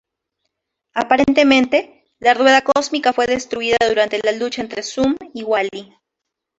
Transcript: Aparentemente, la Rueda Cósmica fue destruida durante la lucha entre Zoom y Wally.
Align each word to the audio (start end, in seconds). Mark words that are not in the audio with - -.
Aparentemente, 0.95 2.07
la 2.17 2.33
Rueda 2.33 2.63
Cósmica 2.63 3.13
fue 3.13 3.27
destruida 3.27 3.77
durante 3.87 4.19
la 4.23 4.31
lucha 4.31 4.63
entre 4.63 4.81
Zoom 4.81 5.15
y 5.31 5.43
Wally. 5.43 5.95